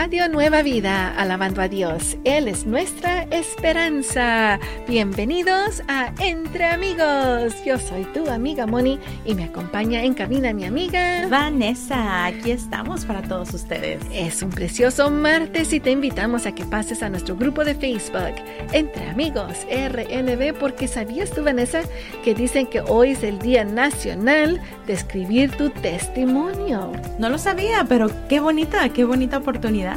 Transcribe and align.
Radio 0.00 0.28
Nueva 0.28 0.62
Vida, 0.62 1.12
alabando 1.16 1.60
a 1.60 1.66
Dios. 1.66 2.18
Él 2.22 2.46
es 2.46 2.66
nuestra 2.66 3.24
esperanza. 3.32 4.60
Bienvenidos 4.86 5.82
a 5.88 6.12
Entre 6.20 6.66
Amigos. 6.66 7.64
Yo 7.64 7.80
soy 7.80 8.04
tu 8.14 8.30
amiga 8.30 8.64
Moni 8.64 9.00
y 9.24 9.34
me 9.34 9.42
acompaña 9.42 10.04
en 10.04 10.14
cabina 10.14 10.52
mi 10.52 10.64
amiga 10.66 11.26
Vanessa. 11.28 12.26
Aquí 12.26 12.52
estamos 12.52 13.04
para 13.06 13.22
todos 13.22 13.52
ustedes. 13.52 14.00
Es 14.12 14.40
un 14.40 14.50
precioso 14.50 15.10
martes 15.10 15.72
y 15.72 15.80
te 15.80 15.90
invitamos 15.90 16.46
a 16.46 16.54
que 16.54 16.64
pases 16.64 17.02
a 17.02 17.08
nuestro 17.08 17.34
grupo 17.34 17.64
de 17.64 17.74
Facebook, 17.74 18.36
Entre 18.72 19.04
Amigos 19.10 19.66
RNB, 19.68 20.56
porque 20.60 20.86
sabías 20.86 21.32
tú, 21.32 21.42
Vanessa, 21.42 21.80
que 22.22 22.36
dicen 22.36 22.68
que 22.68 22.82
hoy 22.82 23.10
es 23.10 23.24
el 23.24 23.40
Día 23.40 23.64
Nacional 23.64 24.60
de 24.86 24.92
escribir 24.92 25.50
tu 25.56 25.70
testimonio. 25.70 26.92
No 27.18 27.28
lo 27.28 27.38
sabía, 27.38 27.84
pero 27.88 28.08
qué 28.28 28.38
bonita, 28.38 28.88
qué 28.90 29.04
bonita 29.04 29.38
oportunidad. 29.38 29.87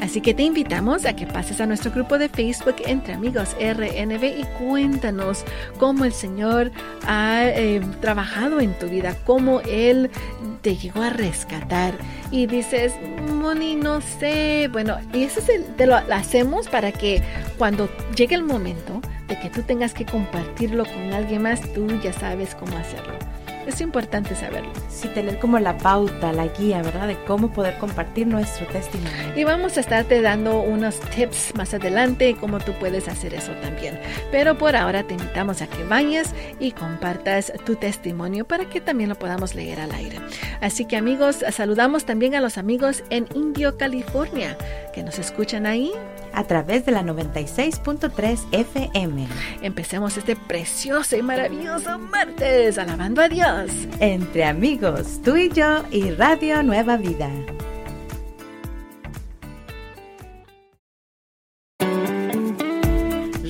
Así 0.00 0.20
que 0.20 0.34
te 0.34 0.42
invitamos 0.42 1.04
a 1.04 1.14
que 1.14 1.26
pases 1.26 1.60
a 1.60 1.66
nuestro 1.66 1.90
grupo 1.90 2.18
de 2.18 2.28
Facebook 2.28 2.76
Entre 2.86 3.14
Amigos 3.14 3.56
RNB 3.60 4.24
y 4.24 4.44
cuéntanos 4.58 5.44
cómo 5.78 6.04
el 6.04 6.12
Señor 6.12 6.72
ha 7.06 7.44
eh, 7.44 7.80
trabajado 8.00 8.60
en 8.60 8.78
tu 8.78 8.88
vida, 8.88 9.16
cómo 9.24 9.60
Él 9.62 10.10
te 10.62 10.76
llegó 10.76 11.02
a 11.02 11.10
rescatar. 11.10 11.94
Y 12.30 12.46
dices, 12.46 12.94
Moni, 13.28 13.74
no 13.74 14.00
sé. 14.00 14.68
Bueno, 14.72 14.96
y 15.12 15.24
eso 15.24 15.40
te 15.76 15.86
lo 15.86 15.96
hacemos 15.96 16.68
para 16.68 16.92
que 16.92 17.22
cuando 17.58 17.88
llegue 18.16 18.34
el 18.34 18.44
momento 18.44 19.00
de 19.28 19.38
que 19.38 19.50
tú 19.50 19.62
tengas 19.62 19.94
que 19.94 20.06
compartirlo 20.06 20.84
con 20.84 21.12
alguien 21.12 21.42
más, 21.42 21.60
tú 21.72 21.86
ya 22.02 22.12
sabes 22.12 22.54
cómo 22.54 22.76
hacerlo. 22.76 23.41
Es 23.66 23.80
importante 23.80 24.34
saberlo. 24.34 24.72
Sí, 24.88 25.08
tener 25.08 25.38
como 25.38 25.58
la 25.58 25.76
pauta, 25.78 26.32
la 26.32 26.48
guía, 26.48 26.82
¿verdad? 26.82 27.06
De 27.06 27.16
cómo 27.24 27.52
poder 27.52 27.78
compartir 27.78 28.26
nuestro 28.26 28.66
testimonio. 28.66 29.36
Y 29.36 29.44
vamos 29.44 29.76
a 29.76 29.80
estarte 29.80 30.20
dando 30.20 30.60
unos 30.60 30.98
tips 31.00 31.54
más 31.54 31.72
adelante, 31.74 32.36
cómo 32.38 32.58
tú 32.58 32.72
puedes 32.80 33.08
hacer 33.08 33.34
eso 33.34 33.52
también. 33.62 33.98
Pero 34.30 34.58
por 34.58 34.74
ahora 34.74 35.04
te 35.04 35.14
invitamos 35.14 35.62
a 35.62 35.66
que 35.66 35.84
vayas 35.84 36.34
y 36.58 36.72
compartas 36.72 37.52
tu 37.64 37.76
testimonio 37.76 38.44
para 38.44 38.64
que 38.64 38.80
también 38.80 39.08
lo 39.08 39.14
podamos 39.14 39.54
leer 39.54 39.80
al 39.80 39.92
aire. 39.92 40.18
Así 40.60 40.84
que 40.84 40.96
amigos, 40.96 41.44
saludamos 41.52 42.04
también 42.04 42.34
a 42.34 42.40
los 42.40 42.58
amigos 42.58 43.04
en 43.10 43.26
Indio, 43.34 43.76
California, 43.76 44.56
que 44.92 45.02
nos 45.02 45.18
escuchan 45.18 45.66
ahí. 45.66 45.92
A 46.34 46.44
través 46.44 46.84
de 46.86 46.92
la 46.92 47.02
96.3 47.02 48.38
FM. 48.52 49.26
Empecemos 49.62 50.16
este 50.16 50.36
precioso 50.36 51.16
y 51.16 51.22
maravilloso 51.22 51.98
martes 51.98 52.78
alabando 52.78 53.22
a 53.22 53.28
Dios 53.28 53.70
entre 54.00 54.44
amigos, 54.44 55.20
tú 55.24 55.36
y 55.36 55.48
yo 55.50 55.84
y 55.90 56.10
Radio 56.10 56.62
Nueva 56.62 56.96
Vida. 56.96 57.30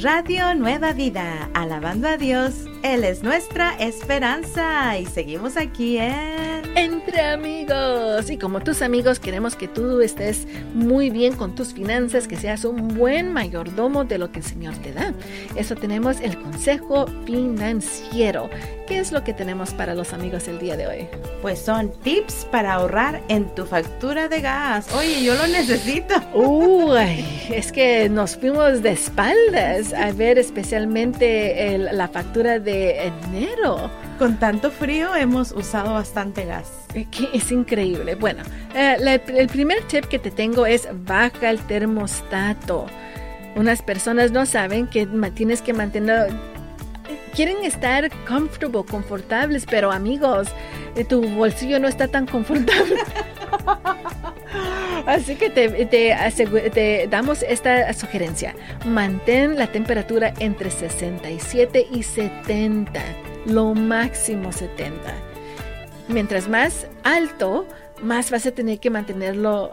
Radio 0.03 0.53
Nueva 0.57 0.93
Vida, 0.93 1.49
alabando 1.55 2.09
a 2.09 2.17
Dios, 2.17 2.65
Él 2.83 3.05
es 3.05 3.23
nuestra 3.23 3.75
esperanza 3.79 4.99
y 4.99 5.07
seguimos 5.07 5.57
aquí 5.57 5.99
en 5.99 6.53
entre 6.77 7.21
amigos. 7.21 8.31
Y 8.31 8.39
como 8.39 8.61
tus 8.61 8.83
amigos, 8.83 9.19
queremos 9.19 9.57
que 9.57 9.69
tú 9.69 10.01
estés 10.01 10.47
muy 10.75 11.11
bien 11.11 11.35
con 11.37 11.55
tus 11.55 11.73
finanzas, 11.73 12.27
que 12.27 12.37
seas 12.37 12.65
un 12.65 12.89
buen 12.89 13.33
mayordomo 13.33 14.05
de 14.05 14.19
lo 14.19 14.33
que 14.33 14.41
el 14.41 14.45
Señor 14.45 14.75
te 14.77 14.93
da. 14.93 15.13
Eso 15.57 15.75
tenemos 15.75 16.21
el 16.21 16.39
consejo 16.39 17.07
financiero. 17.25 18.49
¿Qué 18.87 18.99
es 18.99 19.13
lo 19.13 19.25
que 19.25 19.33
tenemos 19.33 19.73
para 19.73 19.95
los 19.95 20.13
amigos 20.13 20.49
el 20.49 20.59
día 20.59 20.77
de 20.77 20.87
hoy? 20.87 21.09
Pues 21.41 21.59
son 21.59 21.93
tips 22.03 22.47
para 22.51 22.75
ahorrar 22.75 23.23
en 23.29 23.47
tu 23.55 23.65
factura 23.65 24.29
de 24.29 24.41
gas. 24.41 24.93
Oye, 24.95 25.23
yo 25.23 25.35
lo 25.35 25.47
necesito. 25.47 26.15
Uy, 26.35 27.25
es 27.51 27.73
que 27.73 28.09
nos 28.09 28.37
fuimos 28.37 28.83
de 28.83 28.91
espaldas 28.91 29.93
a 29.93 30.13
ver 30.13 30.39
especialmente 30.39 31.79
la 31.79 32.09
factura 32.09 32.59
de 32.59 32.72
enero. 32.73 33.91
Con 34.19 34.39
tanto 34.39 34.71
frío 34.71 35.15
hemos 35.15 35.53
usado 35.53 35.95
bastante 35.95 36.45
gas. 36.45 36.71
Que 36.93 37.29
es 37.33 37.51
increíble. 37.51 38.15
Bueno, 38.15 38.43
eh, 38.75 39.21
el 39.27 39.49
primer 39.49 39.83
tip 39.85 40.05
que 40.07 40.19
te 40.19 40.31
tengo 40.31 40.67
es 40.67 40.89
baja 41.05 41.51
el 41.51 41.61
termostato. 41.61 42.87
Unas 43.57 43.83
personas 43.83 44.31
no 44.33 44.47
saben 44.47 44.87
que 44.87 45.07
tienes 45.35 45.61
que 45.63 45.73
mantener 45.73 46.31
quieren 47.35 47.65
estar 47.65 48.11
comfortable, 48.27 48.85
confortables, 48.89 49.67
pero 49.67 49.91
amigos, 49.91 50.49
eh, 50.95 51.05
tu 51.05 51.23
bolsillo 51.31 51.79
no 51.79 51.89
está 51.89 52.09
tan 52.09 52.27
confortable. 52.27 52.97
Así 55.07 55.35
que 55.35 55.51
te, 55.51 57.07
damos 57.09 57.43
esta 57.43 57.93
sugerencia. 57.93 58.55
Mantén 58.87 59.57
la 59.57 59.67
temperatura 59.67 60.33
entre 60.39 60.71
67 60.71 61.87
y 61.93 62.03
70 62.03 63.01
lo 63.47 63.75
máximo 63.75 64.53
70. 64.53 64.95
Mientras 66.09 66.49
más 66.49 66.87
alto, 67.03 67.67
más 68.03 68.31
vas 68.31 68.47
a 68.47 68.51
tener 68.53 68.81
que 68.81 68.91
mantenerlo 68.91 69.73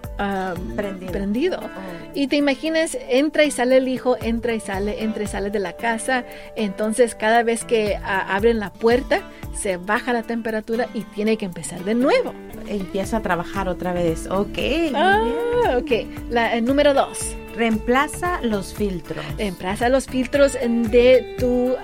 prendido. 0.76 1.60
Oh. 1.62 2.12
Y 2.14 2.28
te 2.28 2.36
imaginas, 2.36 2.98
entra 3.10 3.44
y 3.44 3.52
sale 3.52 3.78
el 3.78 3.88
hijo, 3.88 4.18
entra 4.22 4.54
y 4.54 4.60
sale, 4.60 5.04
entra 5.04 5.24
y 5.24 5.28
sale 5.28 5.50
de 5.50 5.60
la 5.60 5.74
casa. 5.74 6.26
Entonces, 6.56 7.16
cada 7.16 7.44
vez 7.44 7.64
que 7.64 7.98
abren 8.04 8.60
la 8.60 8.72
puerta, 8.72 9.22
se 9.54 9.78
baja 9.78 10.14
la 10.14 10.24
temperatura 10.24 10.88
y 10.94 11.02
tiene 11.02 11.38
que 11.38 11.46
empezar 11.46 11.84
de 11.84 11.96
nuevo. 11.96 12.34
Empieza 12.68 13.18
a 13.18 13.22
trabajar 13.22 13.68
otra 13.68 13.94
vez. 13.94 14.28
Ok. 14.28 14.58
Ah, 14.94 15.78
ok. 15.78 15.92
La, 16.30 16.56
el 16.56 16.66
número 16.66 16.94
dos. 16.94 17.36
Reemplaza 17.56 18.42
los 18.42 18.74
filtros. 18.74 19.24
Reemplaza 19.38 19.90
los 19.90 20.06
filtros 20.06 20.54
de 20.54 21.36
tu 21.40 21.76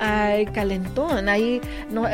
calentón. 0.54 1.30
Hay 1.30 1.62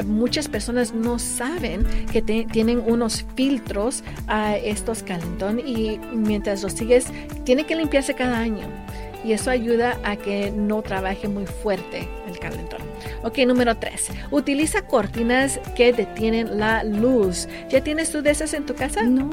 muchas 0.06 0.48
personas 0.48 0.94
no 0.94 1.20
saben 1.20 1.86
que 2.12 2.22
tienen 2.22 2.84
unos 2.86 3.26
filtros 3.36 4.04
a 4.28 4.58
estos 4.58 5.04
calentón 5.04 5.60
y 5.60 6.00
mientras 6.14 6.64
los 6.64 6.74
sigues, 6.74 7.08
tiene 7.44 7.66
que 7.66 7.76
limpiarse 7.76 8.14
cada 8.14 8.38
año. 8.38 8.68
Y 9.24 9.34
eso 9.34 9.52
ayuda 9.52 10.00
a 10.04 10.16
que 10.16 10.52
no 10.52 10.82
trabaje 10.82 11.28
muy 11.28 11.46
fuerte 11.46 12.08
el 12.28 12.40
calentón. 12.40 12.82
Ok, 13.24 13.40
número 13.40 13.76
3. 13.76 14.10
Utiliza 14.32 14.82
cortinas 14.88 15.60
que 15.76 15.94
detienen 15.94 16.60
la 16.60 16.84
luz. 16.84 17.48
¿Ya 17.70 17.84
tienes 17.84 18.12
tú 18.12 18.22
de 18.22 18.32
esas 18.32 18.54
en 18.54 18.66
tu 18.66 18.74
casa? 18.74 19.04
No. 19.04 19.30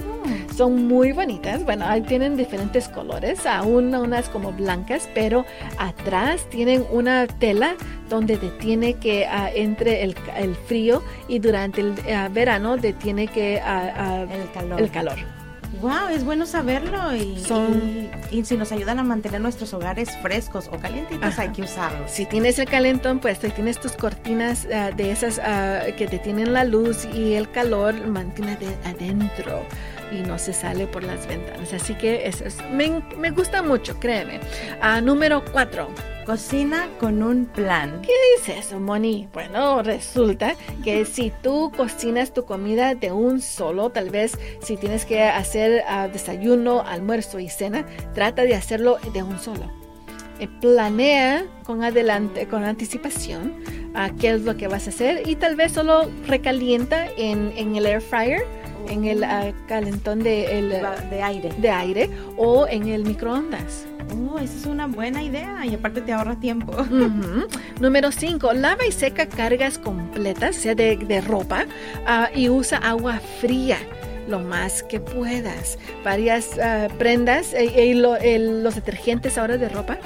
Son 0.54 0.86
muy 0.86 1.12
bonitas. 1.12 1.64
Bueno, 1.64 1.86
ahí 1.86 2.02
tienen 2.02 2.36
diferentes 2.36 2.88
colores. 2.88 3.46
Aún 3.46 3.94
unas 3.94 4.28
como 4.28 4.52
blancas, 4.52 5.08
pero 5.14 5.46
atrás 5.78 6.48
tienen 6.50 6.84
una 6.90 7.26
tela 7.26 7.76
donde 8.08 8.36
detiene 8.36 8.94
que 8.94 9.26
uh, 9.26 9.50
entre 9.54 10.02
el, 10.02 10.16
el, 10.36 10.54
frío 10.54 11.02
y 11.28 11.38
durante 11.38 11.80
el 11.80 11.90
uh, 11.90 12.32
verano 12.32 12.76
detiene 12.76 13.26
que 13.26 13.60
uh, 13.62 14.32
el 14.32 14.50
calor. 14.52 14.80
El 14.80 14.90
calor. 14.90 15.37
Wow, 15.80 16.08
es 16.10 16.24
bueno 16.24 16.46
saberlo 16.46 17.14
y, 17.14 17.38
Son... 17.38 18.10
y, 18.30 18.44
si 18.44 18.56
nos 18.56 18.72
ayudan 18.72 18.98
a 18.98 19.04
mantener 19.04 19.40
nuestros 19.40 19.74
hogares 19.74 20.10
frescos 20.22 20.68
o 20.72 20.78
calientitos 20.78 21.38
hay 21.38 21.50
que 21.50 21.62
usarlos. 21.62 22.10
Si 22.10 22.26
tienes 22.26 22.58
el 22.58 22.66
calentón, 22.66 23.20
pues 23.20 23.38
si 23.38 23.50
tienes 23.50 23.78
tus 23.78 23.92
cortinas 23.92 24.66
uh, 24.66 24.96
de 24.96 25.12
esas 25.12 25.38
uh, 25.38 25.94
que 25.96 26.06
detienen 26.06 26.52
la 26.52 26.64
luz 26.64 27.06
y 27.14 27.34
el 27.34 27.50
calor, 27.50 28.06
mantiene 28.06 28.56
de 28.56 28.74
adentro 28.84 29.62
y 30.10 30.22
no 30.22 30.38
se 30.38 30.52
sale 30.52 30.86
por 30.86 31.04
las 31.04 31.26
ventanas. 31.26 31.72
Así 31.72 31.94
que 31.94 32.26
eso 32.26 32.44
es, 32.44 32.58
me, 32.70 33.02
me 33.16 33.30
gusta 33.30 33.62
mucho, 33.62 33.98
créeme. 33.98 34.40
Uh, 34.82 35.00
número 35.02 35.44
cuatro. 35.52 35.88
Cocina 36.26 36.88
con 37.00 37.22
un 37.22 37.46
plan. 37.46 38.02
¿Qué 38.02 38.12
dice 38.36 38.58
eso, 38.58 38.78
Moni? 38.78 39.28
Bueno, 39.32 39.82
resulta 39.82 40.56
que 40.84 41.04
si 41.06 41.32
tú 41.42 41.72
cocinas 41.74 42.34
tu 42.34 42.44
comida 42.44 42.94
de 42.94 43.12
un 43.12 43.40
solo, 43.40 43.90
tal 43.90 44.10
vez 44.10 44.38
si 44.60 44.76
tienes 44.76 45.06
que 45.06 45.22
hacer 45.22 45.84
uh, 45.88 46.12
desayuno, 46.12 46.82
almuerzo 46.82 47.38
y 47.38 47.48
cena, 47.48 47.86
trata 48.12 48.42
de 48.42 48.54
hacerlo 48.54 48.98
de 49.14 49.22
un 49.22 49.38
solo. 49.38 49.77
Eh, 50.38 50.48
planea 50.60 51.44
con 51.64 51.82
adelante, 51.82 52.46
con 52.46 52.64
anticipación, 52.64 53.54
qué 54.20 54.30
es 54.30 54.42
lo 54.42 54.56
que 54.56 54.68
vas 54.68 54.86
a 54.86 54.90
hacer 54.90 55.28
y 55.28 55.34
tal 55.34 55.56
vez 55.56 55.72
solo 55.72 56.08
recalienta 56.26 57.06
en, 57.16 57.52
en 57.56 57.74
el 57.74 57.86
air 57.86 58.00
fryer 58.00 58.42
en 58.88 59.04
el 59.04 59.22
uh, 59.22 59.52
calentón 59.66 60.20
de, 60.20 60.58
el, 60.58 60.68
de, 60.70 61.22
aire. 61.22 61.52
de 61.58 61.70
aire 61.70 62.10
o 62.36 62.66
en 62.68 62.88
el 62.88 63.04
microondas. 63.04 63.86
Oh, 64.30 64.38
esa 64.38 64.56
es 64.56 64.66
una 64.66 64.86
buena 64.86 65.22
idea 65.22 65.66
y 65.66 65.74
aparte 65.74 66.00
te 66.00 66.12
ahorra 66.12 66.36
tiempo. 66.36 66.72
Uh 66.72 66.84
-huh. 66.84 67.46
Número 67.80 68.10
5. 68.10 68.52
Lava 68.54 68.86
y 68.86 68.92
seca 68.92 69.26
cargas 69.26 69.78
completas, 69.78 70.56
sea 70.56 70.74
de, 70.74 70.96
de 70.96 71.20
ropa, 71.20 71.66
uh, 72.06 72.38
y 72.38 72.48
usa 72.48 72.78
agua 72.78 73.20
fría 73.40 73.78
lo 74.28 74.40
más 74.40 74.82
que 74.82 75.00
puedas. 75.00 75.78
Varias 76.04 76.50
uh, 76.56 76.92
prendas 76.98 77.54
y, 77.54 77.94
lo, 77.94 78.16
el, 78.16 78.62
los 78.62 78.74
detergentes 78.74 79.38
ahora 79.38 79.56
de 79.56 79.68
ropa 79.68 79.98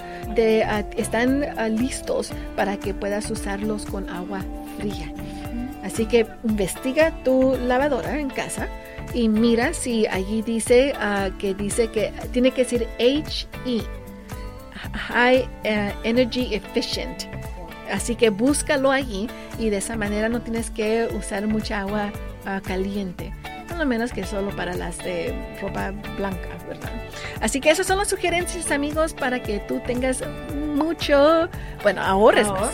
están 0.97 1.45
listos 1.77 2.33
para 2.57 2.79
que 2.79 2.95
puedas 2.95 3.31
usarlos 3.31 3.85
con 3.85 4.09
agua 4.09 4.41
fría. 4.79 5.13
Así 5.83 6.07
que 6.07 6.27
investiga 6.45 7.13
tu 7.25 7.57
lavadora 7.57 8.19
en 8.19 8.31
casa 8.31 8.69
y 9.13 9.29
mira 9.29 9.75
si 9.75 10.07
allí 10.07 10.41
dice 10.43 10.95
ah, 10.99 11.31
que 11.39 11.55
dice 11.55 11.89
que 11.89 12.13
tiene 12.33 12.53
que 12.53 12.63
decir 12.63 12.89
HE, 12.99 13.83
High 14.95 15.49
eh, 15.65 15.93
Energy 16.05 16.55
Efficient. 16.55 17.25
Así 17.91 18.15
que 18.15 18.31
búscalo 18.31 18.91
allí 18.91 19.29
y 19.59 19.69
de 19.69 19.79
esa 19.79 19.97
manera 19.97 20.29
no 20.29 20.41
tienes 20.41 20.71
que 20.71 21.09
usar 21.15 21.47
mucha 21.47 21.81
agua 21.81 22.11
ah, 22.47 22.61
caliente 22.65 23.33
lo 23.77 23.87
menos 23.87 24.13
que 24.13 24.25
solo 24.25 24.55
para 24.57 24.75
las 24.75 24.99
de 24.99 25.35
ropa 25.61 25.93
blanca, 26.17 26.49
¿verdad? 26.69 26.91
Así 27.41 27.61
que 27.61 27.71
esas 27.71 27.87
son 27.87 27.99
las 27.99 28.09
sugerencias, 28.09 28.71
amigos, 28.71 29.15
para 29.15 29.43
que 29.43 29.61
tú 29.61 29.81
tengas 29.87 30.23
mucho, 30.75 31.49
bueno, 31.83 32.03
ahorres. 32.03 32.47
Ahorro, 32.47 32.71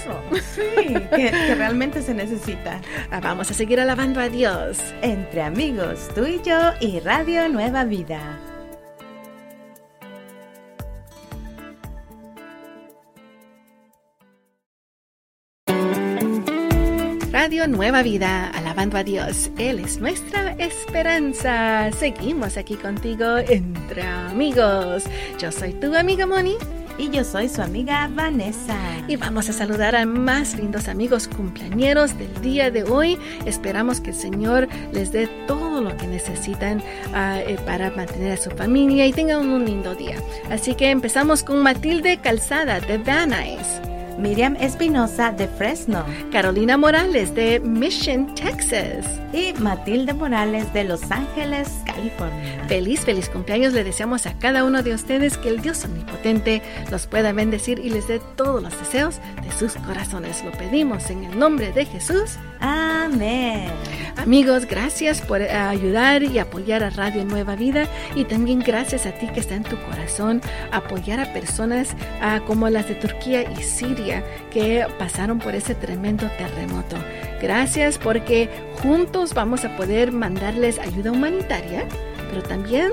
sí, 0.55 0.95
que, 1.15 1.31
que, 1.31 1.55
realmente 1.55 2.03
se 2.03 2.15
necesita. 2.15 2.81
Ah, 3.11 3.21
vamos 3.21 3.51
a 3.51 3.55
seguir 3.55 3.81
alabando 3.81 4.21
a 4.21 4.29
Dios. 4.29 4.79
Entre 5.03 5.43
amigos, 5.43 6.09
tú 6.15 6.27
y 6.27 6.43
yo 6.43 6.59
y 6.81 7.01
Radio 7.01 7.49
Nueva 7.49 7.85
Vida. 7.85 8.21
Radio 17.41 17.69
Nueva 17.69 18.03
Vida, 18.03 18.51
alabando 18.51 18.99
a 18.99 19.05
Dios. 19.05 19.53
Él 19.59 19.79
es 19.79 20.01
nuestra 20.01 20.55
esperanza. 20.55 21.89
Seguimos 21.93 22.57
aquí 22.57 22.75
contigo 22.75 23.39
entre 23.39 24.03
amigos. 24.03 25.05
Yo 25.39 25.53
soy 25.53 25.73
tu 25.75 25.95
amiga 25.95 26.27
Moni. 26.27 26.57
Y 26.99 27.11
yo 27.11 27.23
soy 27.23 27.49
su 27.49 27.63
amiga 27.63 28.11
Vanessa. 28.13 28.77
Y 29.07 29.15
vamos 29.15 29.49
a 29.49 29.53
saludar 29.53 29.95
a 29.95 30.05
más 30.05 30.57
lindos 30.57 30.89
amigos 30.89 31.29
cumpleañeros 31.29 32.19
del 32.19 32.43
día 32.43 32.73
de 32.73 32.83
hoy. 32.83 33.17
Esperamos 33.47 34.01
que 34.01 34.11
el 34.11 34.17
Señor 34.17 34.67
les 34.93 35.13
dé 35.13 35.29
todo 35.47 35.81
lo 35.81 35.97
que 35.97 36.09
necesitan 36.09 36.79
uh, 36.79 37.39
eh, 37.47 37.57
para 37.65 37.93
mantener 37.93 38.33
a 38.33 38.37
su 38.37 38.51
familia 38.51 39.07
y 39.07 39.13
tengan 39.13 39.49
un 39.49 39.65
lindo 39.65 39.95
día. 39.95 40.17
Así 40.51 40.75
que 40.75 40.91
empezamos 40.91 41.45
con 41.45 41.63
Matilde 41.63 42.19
Calzada 42.21 42.81
de 42.81 42.99
Van 42.99 43.31
Nuys. 43.31 43.98
Miriam 44.19 44.57
Espinosa 44.61 45.31
de 45.33 45.47
Fresno, 45.47 46.05
Carolina 46.33 46.77
Morales 46.77 47.35
de 47.35 47.61
Mission, 47.61 48.35
Texas 48.35 49.07
y 49.33 49.53
Matilde 49.61 50.13
Morales 50.13 50.73
de 50.73 50.85
Los 50.85 51.11
Ángeles, 51.11 51.69
California. 51.87 52.65
Feliz, 52.67 53.01
feliz 53.01 53.29
cumpleaños 53.29 53.73
le 53.73 53.85
deseamos 53.85 54.27
a 54.27 54.37
cada 54.39 54.65
uno 54.65 54.83
de 54.83 54.95
ustedes 54.95 55.39
que 55.39 55.49
el 55.49 55.61
Dios 55.61 55.85
omnipotente 55.85 56.63
los 56.91 57.07
pueda 57.07 57.33
bendecir 57.33 57.79
y 57.79 57.91
les 57.91 58.09
dé 58.09 58.21
todos 58.37 58.63
los 58.63 58.79
deseos 58.79 59.21
de 59.43 59.53
sus 59.53 59.75
corazones. 59.83 60.45
Lo 60.45 60.53
pedimos 60.53 61.11
en 61.11 61.25
el 61.25 61.39
nombre 61.39 61.73
de 61.73 61.85
Jesús. 61.85 62.39
Amén. 62.61 63.71
Amigos, 64.17 64.67
gracias 64.67 65.23
por 65.23 65.41
eh, 65.41 65.51
ayudar 65.51 66.25
y 66.25 66.39
apoyar 66.39 66.83
a 66.83 66.91
Radio 66.91 67.25
Nueva 67.25 67.55
Vida 67.55 67.87
y 68.17 68.25
también 68.25 68.59
gracias 68.59 69.07
a 69.07 69.13
ti 69.13 69.29
que 69.29 69.41
está 69.41 69.55
en 69.55 69.63
tu 69.63 69.77
corazón 69.83 70.43
apoyar 70.73 71.21
a 71.21 71.33
personas 71.33 71.95
ah, 72.21 72.41
como 72.47 72.69
las 72.69 72.89
de 72.89 72.97
Turquía 72.97 73.51
y 73.51 73.63
Siria 73.63 74.25
que 74.51 74.85
pasaron 74.99 75.39
por 75.39 75.55
ese 75.55 75.75
tremendo 75.77 76.29
terremoto. 76.37 76.97
Gracias 77.41 77.97
porque 77.97 78.51
juntos 78.83 79.35
vamos 79.35 79.65
a 79.65 79.77
poder 79.77 80.11
mandarles 80.11 80.81
ayuda 80.81 81.13
humanitaria, 81.13 81.87
pero 82.29 82.43
también 82.43 82.91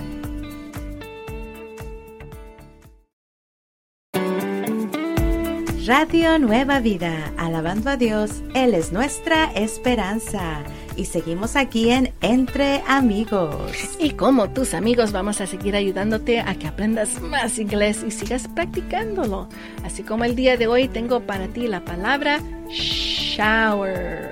Radio 5.91 6.39
Nueva 6.39 6.79
Vida, 6.79 7.33
alabando 7.36 7.89
a 7.89 7.98
Dios, 7.98 8.41
Él 8.55 8.74
es 8.75 8.93
nuestra 8.93 9.51
esperanza. 9.55 10.63
Y 10.95 11.03
seguimos 11.03 11.57
aquí 11.57 11.89
en 11.89 12.13
Entre 12.21 12.81
Amigos. 12.88 13.74
Y 14.00 14.12
como 14.12 14.50
tus 14.51 14.74
amigos 14.74 15.12
vamos 15.12 15.41
a 15.41 15.48
seguir 15.48 15.75
ayudándote 15.75 16.39
a 16.39 16.55
que 16.55 16.67
aprendas 16.67 17.19
más 17.19 17.60
inglés 17.60 18.05
y 18.07 18.12
sigas 18.12 18.48
practicándolo. 18.48 19.50
Así 19.83 20.01
como 20.01 20.24
el 20.24 20.33
día 20.33 20.55
de 20.55 20.67
hoy 20.67 20.88
tengo 20.88 21.19
para 21.19 21.50
ti 21.50 21.67
la 21.67 21.83
palabra 21.83 22.39
shower. 22.69 24.31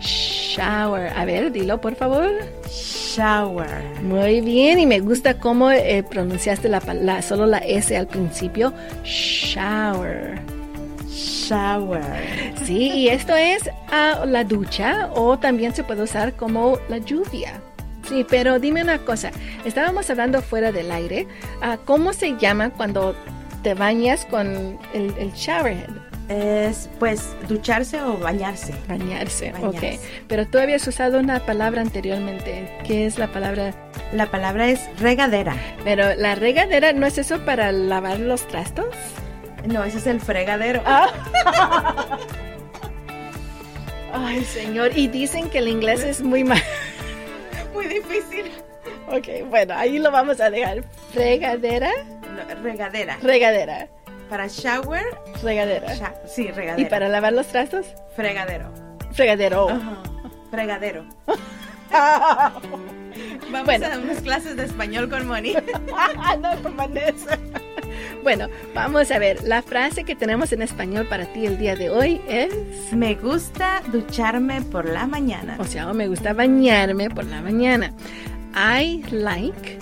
Shower. 0.00 1.12
A 1.14 1.26
ver, 1.26 1.52
dilo 1.52 1.78
por 1.78 1.94
favor. 1.96 2.30
Shower. 2.70 4.00
Muy 4.02 4.40
bien, 4.40 4.78
y 4.78 4.86
me 4.86 5.00
gusta 5.00 5.38
cómo 5.38 5.70
eh, 5.70 6.02
pronunciaste 6.08 6.70
la, 6.70 7.20
solo 7.20 7.44
la 7.44 7.58
S 7.58 7.94
al 7.94 8.06
principio. 8.06 8.72
Shower 9.04 10.55
shower. 11.48 12.02
Sí, 12.64 12.90
y 12.92 13.08
esto 13.08 13.34
es 13.36 13.62
uh, 13.66 14.26
la 14.26 14.44
ducha 14.44 15.10
o 15.14 15.38
también 15.38 15.74
se 15.74 15.84
puede 15.84 16.02
usar 16.02 16.34
como 16.34 16.78
la 16.88 16.98
lluvia. 16.98 17.60
Sí, 18.08 18.24
pero 18.28 18.58
dime 18.60 18.82
una 18.82 18.98
cosa, 18.98 19.30
estábamos 19.64 20.08
hablando 20.10 20.40
fuera 20.40 20.70
del 20.70 20.92
aire, 20.92 21.26
uh, 21.60 21.76
¿cómo 21.84 22.12
se 22.12 22.36
llama 22.36 22.70
cuando 22.70 23.16
te 23.62 23.74
bañas 23.74 24.24
con 24.26 24.78
el, 24.94 25.12
el 25.18 25.32
shower 25.32 25.88
Es 26.28 26.88
pues 27.00 27.34
ducharse 27.48 28.00
o 28.00 28.16
bañarse. 28.16 28.72
bañarse. 28.88 29.52
ok. 29.60 30.00
Pero 30.28 30.46
tú 30.46 30.58
habías 30.58 30.86
usado 30.86 31.18
una 31.18 31.40
palabra 31.40 31.80
anteriormente. 31.80 32.68
¿Qué 32.84 33.06
es 33.06 33.18
la 33.18 33.26
palabra? 33.26 33.74
La 34.12 34.26
palabra 34.26 34.68
es 34.68 34.80
regadera. 35.00 35.56
Pero 35.82 36.14
la 36.14 36.36
regadera 36.36 36.92
no 36.92 37.06
es 37.06 37.18
eso 37.18 37.44
para 37.44 37.72
lavar 37.72 38.20
los 38.20 38.46
trastos. 38.46 38.86
No, 39.66 39.84
ese 39.84 39.98
es 39.98 40.06
el 40.06 40.20
fregadero. 40.20 40.82
Ah. 40.84 41.08
Ay, 44.12 44.44
señor. 44.44 44.96
Y 44.96 45.08
dicen 45.08 45.50
que 45.50 45.58
el 45.58 45.68
inglés 45.68 46.02
es 46.02 46.22
muy 46.22 46.44
mal. 46.44 46.62
Muy 47.74 47.86
difícil. 47.88 48.50
Ok, 49.08 49.48
bueno, 49.50 49.74
ahí 49.76 49.98
lo 49.98 50.10
vamos 50.10 50.40
a 50.40 50.48
dejar. 50.48 50.82
¿Fregadera? 51.12 51.90
regadera. 52.62 53.18
Regadera. 53.22 53.88
Para 54.30 54.46
shower. 54.46 55.04
Regadera. 55.42 56.14
sí, 56.26 56.50
regadera. 56.50 56.80
¿Y 56.80 56.86
para 56.90 57.08
lavar 57.08 57.34
los 57.34 57.46
trastos? 57.48 57.84
Fregadero. 58.16 58.72
Fregadero. 59.12 59.68
Fregadero. 60.50 61.04
Vamos 63.50 63.64
Bueno. 63.66 63.86
a 63.92 63.98
unas 63.98 64.20
clases 64.22 64.56
de 64.56 64.64
español 64.64 65.08
con 65.10 65.26
Moni. 65.26 65.54
no, 66.40 66.62
con 66.62 66.76
Vanessa. 66.76 67.38
Bueno, 68.26 68.48
vamos 68.74 69.12
a 69.12 69.20
ver. 69.20 69.44
La 69.44 69.62
frase 69.62 70.02
que 70.02 70.16
tenemos 70.16 70.50
en 70.50 70.60
español 70.60 71.06
para 71.08 71.26
ti 71.26 71.46
el 71.46 71.58
día 71.58 71.76
de 71.76 71.90
hoy 71.90 72.20
es, 72.26 72.52
Me 72.92 73.14
gusta 73.14 73.84
ducharme 73.92 74.62
por 74.62 74.84
la 74.88 75.06
mañana. 75.06 75.54
o 75.60 75.64
sea, 75.64 75.92
me 75.92 76.08
gusta 76.08 76.32
bañarme 76.32 77.08
por 77.08 77.24
la 77.24 77.40
mañana. 77.40 77.92
I 78.52 79.04
like 79.12 79.78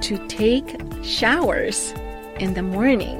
to 0.00 0.18
take 0.26 0.76
showers 1.04 1.94
in 2.40 2.52
the 2.52 2.62
morning. 2.62 3.18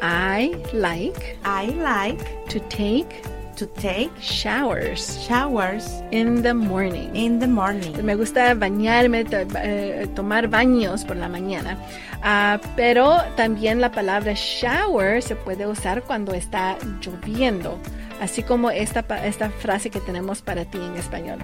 I 0.00 0.54
like 0.72 1.36
I 1.44 1.72
like 1.82 2.24
to 2.50 2.60
take 2.68 3.20
to 3.56 3.66
take 3.66 4.10
showers 4.20 5.24
showers 5.26 6.02
in 6.10 6.42
the 6.42 6.54
morning. 6.54 7.14
in 7.14 7.38
the 7.38 7.46
morning. 7.46 7.92
Me 8.04 8.14
gusta 8.14 8.54
bañarme, 8.54 9.24
eh, 9.30 10.06
tomar 10.14 10.48
baños 10.48 11.04
por 11.04 11.16
la 11.16 11.28
mañana. 11.28 11.78
Ah, 12.22 12.60
pero 12.76 13.18
también 13.36 13.80
la 13.80 13.90
palabra 13.90 14.32
shower 14.34 15.22
se 15.22 15.36
puede 15.36 15.66
usar 15.66 16.02
cuando 16.02 16.32
está 16.34 16.76
lloviendo, 17.00 17.78
así 18.20 18.42
como 18.42 18.70
esta, 18.70 19.00
esta 19.24 19.50
frase 19.50 19.90
que 19.90 20.00
tenemos 20.00 20.42
para 20.42 20.64
ti 20.64 20.78
en 20.78 20.96
español. 20.96 21.38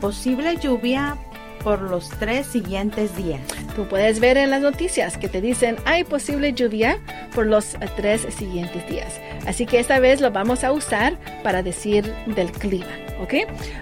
Posible 0.00 0.56
lluvia 0.56 1.16
por 1.62 1.80
los 1.82 2.08
tres 2.10 2.46
siguientes 2.46 3.16
días. 3.16 3.40
Tú 3.74 3.86
puedes 3.88 4.20
ver 4.20 4.36
en 4.36 4.50
las 4.50 4.60
noticias 4.60 5.16
que 5.16 5.28
te 5.28 5.40
dicen 5.40 5.76
hay 5.84 6.04
posible 6.04 6.52
lluvia 6.52 6.98
por 7.34 7.46
los 7.46 7.74
eh, 7.74 7.78
tres 7.96 8.26
siguientes 8.30 8.86
días. 8.88 9.20
Así 9.46 9.66
que 9.66 9.78
esta 9.78 9.98
vez 9.98 10.20
lo 10.20 10.30
vamos 10.30 10.64
a 10.64 10.72
usar 10.72 11.18
para 11.42 11.62
decir 11.62 12.04
del 12.26 12.50
clima, 12.52 12.86
¿ok? 13.20 13.34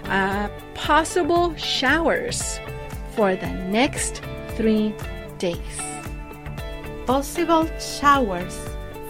Ah, 0.09 0.49
possible 0.87 1.55
showers 1.57 2.59
for 3.15 3.37
the 3.37 3.47
next 3.69 4.21
three 4.55 4.93
days. 5.39 5.57
Possible 7.05 7.67
showers 7.79 8.57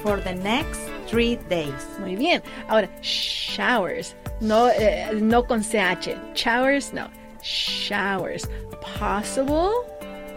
for 0.02 0.22
the 0.22 0.34
next 0.34 0.82
three 1.08 1.38
days. 1.50 1.88
Muy 2.00 2.16
bien. 2.16 2.42
Ahora, 2.68 2.90
showers. 3.02 4.16
No, 4.42 4.70
eh, 4.70 5.10
no 5.14 5.44
con 5.44 5.62
CH. 5.64 6.18
Showers, 6.34 6.92
no. 6.94 7.08
Showers. 7.44 8.48
Possible 8.82 9.86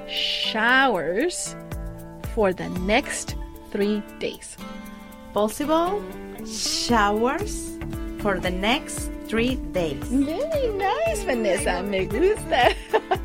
showers 0.08 1.56
for 2.34 2.52
the 2.52 2.68
next 2.80 3.36
three 3.70 4.02
days. 4.18 4.56
Possible 5.32 6.02
showers 6.44 7.78
for 8.20 8.38
the 8.38 8.50
next 8.50 9.10
three 9.28 9.56
days. 9.72 10.02
Very 10.04 10.68
nice, 10.74 11.24
Vanessa. 11.24 11.82
Me 11.82 12.06
gusta. 12.06 12.74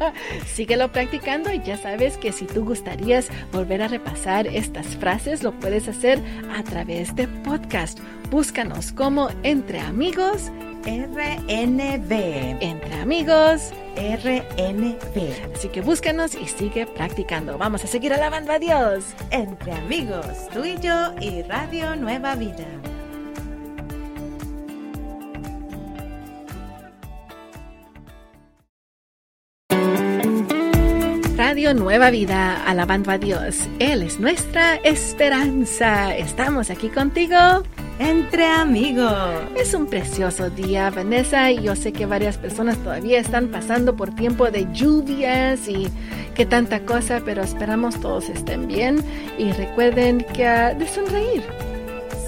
Síguelo 0.45 0.91
practicando 0.91 1.51
y 1.51 1.61
ya 1.63 1.77
sabes 1.77 2.17
que 2.17 2.31
si 2.31 2.45
tú 2.45 2.65
gustarías 2.65 3.29
volver 3.51 3.81
a 3.81 3.87
repasar 3.87 4.47
estas 4.47 4.95
frases, 4.97 5.43
lo 5.43 5.51
puedes 5.59 5.87
hacer 5.87 6.19
a 6.55 6.63
través 6.63 7.15
de 7.15 7.27
podcast. 7.43 7.99
Búscanos 8.29 8.91
como 8.91 9.29
Entre 9.43 9.79
Amigos, 9.79 10.51
RNB. 10.85 12.11
Entre 12.59 12.95
Amigos. 12.95 13.71
RNB. 13.95 15.53
Así 15.53 15.67
que 15.69 15.81
búscanos 15.81 16.35
y 16.35 16.47
sigue 16.47 16.87
practicando. 16.87 17.57
Vamos 17.57 17.83
a 17.83 17.87
seguir 17.87 18.13
alabando 18.13 18.53
a 18.53 18.59
Dios. 18.59 19.05
Entre 19.29 19.73
amigos, 19.73 20.47
tú 20.53 20.63
y 20.63 20.79
yo 20.79 21.13
y 21.19 21.41
Radio 21.43 21.95
Nueva 21.95 22.35
Vida. 22.35 22.65
Radio 31.37 31.73
Nueva 31.73 32.11
Vida, 32.11 32.63
alabando 32.65 33.11
a 33.11 33.17
Dios. 33.17 33.67
Él 33.79 34.03
es 34.03 34.19
nuestra 34.19 34.75
esperanza. 34.75 36.15
Estamos 36.15 36.69
aquí 36.69 36.87
contigo. 36.87 37.63
Entre 38.01 38.47
amigos. 38.47 39.13
Es 39.55 39.75
un 39.75 39.85
precioso 39.85 40.49
día, 40.49 40.89
Vanessa, 40.89 41.51
y 41.51 41.61
yo 41.61 41.75
sé 41.75 41.93
que 41.93 42.07
varias 42.07 42.35
personas 42.35 42.79
todavía 42.79 43.19
están 43.19 43.49
pasando 43.49 43.95
por 43.95 44.15
tiempo 44.15 44.49
de 44.49 44.67
lluvias 44.73 45.67
y 45.67 45.87
que 46.33 46.47
tanta 46.47 46.79
cosa, 46.79 47.21
pero 47.23 47.43
esperamos 47.43 47.99
todos 47.99 48.27
estén 48.29 48.67
bien 48.67 49.03
y 49.37 49.51
recuerden 49.51 50.25
que 50.33 50.47
ah, 50.47 50.73
de 50.73 50.87
sonreír. 50.87 51.43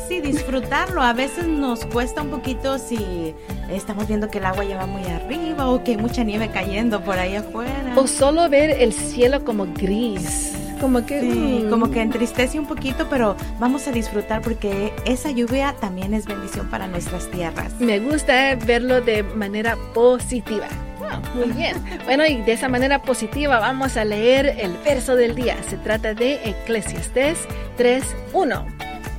Sí, 0.07 0.21
disfrutarlo. 0.21 1.01
A 1.01 1.13
veces 1.13 1.47
nos 1.47 1.83
cuesta 1.87 2.21
un 2.21 2.29
poquito 2.29 2.77
si 2.77 3.33
estamos 3.71 4.07
viendo 4.07 4.29
que 4.29 4.37
el 4.37 4.45
agua 4.45 4.63
lleva 4.65 4.85
muy 4.85 5.03
arriba 5.05 5.71
o 5.71 5.83
que 5.83 5.91
hay 5.91 5.97
mucha 5.97 6.23
nieve 6.23 6.51
cayendo 6.53 7.01
por 7.03 7.17
ahí 7.17 7.35
afuera. 7.35 7.93
O 7.95 8.05
solo 8.05 8.47
ver 8.47 8.69
el 8.69 8.93
cielo 8.93 9.43
como 9.43 9.65
gris. 9.65 10.52
Como 10.83 11.05
que... 11.05 11.21
Sí, 11.21 11.63
mm, 11.63 11.69
como 11.69 11.91
que 11.91 12.01
entristece 12.01 12.59
un 12.59 12.65
poquito, 12.65 13.07
pero 13.09 13.37
vamos 13.57 13.87
a 13.87 13.93
disfrutar 13.93 14.41
porque 14.41 14.91
esa 15.05 15.31
lluvia 15.31 15.73
también 15.79 16.13
es 16.13 16.25
bendición 16.25 16.69
para 16.69 16.87
nuestras 16.87 17.31
tierras. 17.31 17.79
Me 17.79 18.01
gusta 18.01 18.53
verlo 18.55 18.99
de 18.99 19.23
manera 19.23 19.77
positiva. 19.93 20.67
Ah, 21.01 21.21
muy 21.35 21.53
bien. 21.53 21.77
Bueno, 22.03 22.25
y 22.25 22.41
de 22.41 22.51
esa 22.51 22.67
manera 22.67 23.01
positiva 23.01 23.59
vamos 23.59 23.95
a 23.95 24.03
leer 24.03 24.57
el 24.59 24.73
verso 24.83 25.15
del 25.15 25.35
día. 25.35 25.55
Se 25.69 25.77
trata 25.77 26.15
de 26.15 26.49
Eclesiastés 26.49 27.37
3.1. 27.77 28.65